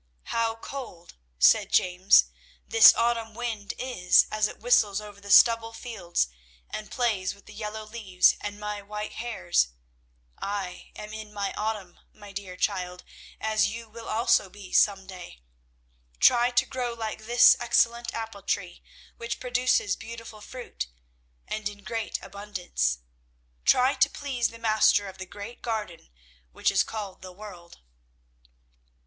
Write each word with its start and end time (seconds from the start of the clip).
"How 0.33 0.55
cold," 0.55 1.13
said 1.37 1.71
James, 1.71 2.31
"this 2.67 2.91
autumn 2.95 3.35
wind 3.35 3.75
is 3.77 4.25
as 4.31 4.47
it 4.47 4.59
whistles 4.59 4.99
over 4.99 5.21
the 5.21 5.29
stubble 5.29 5.73
fields 5.73 6.27
and 6.71 6.89
plays 6.89 7.35
with 7.35 7.45
the 7.45 7.53
yellow 7.53 7.83
leaves 7.83 8.35
and 8.41 8.59
my 8.59 8.81
white 8.81 9.11
hairs. 9.11 9.67
I 10.39 10.91
am 10.95 11.13
in 11.13 11.31
my 11.31 11.53
autumn, 11.55 11.99
my 12.13 12.31
dear 12.31 12.57
child, 12.57 13.03
as 13.39 13.67
you 13.67 13.87
will 13.89 14.09
also 14.09 14.49
be 14.49 14.73
some 14.73 15.05
day. 15.05 15.39
Try 16.19 16.49
to 16.49 16.65
grow 16.65 16.95
like 16.95 17.25
this 17.27 17.55
excellent 17.59 18.11
apple 18.11 18.41
tree, 18.41 18.81
which 19.17 19.39
produces 19.39 19.95
beautiful 19.95 20.41
fruit 20.41 20.87
and 21.47 21.69
in 21.69 21.83
great 21.83 22.17
abundance. 22.23 22.97
Try 23.65 23.93
to 23.93 24.09
please 24.09 24.49
the 24.49 24.57
Master 24.57 25.07
of 25.07 25.19
the 25.19 25.27
great 25.27 25.61
garden 25.61 26.09
which 26.53 26.71
is 26.71 26.83
called 26.83 27.21
the 27.21 27.31
world." 27.31 27.81